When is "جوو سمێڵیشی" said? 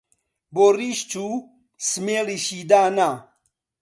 1.11-2.59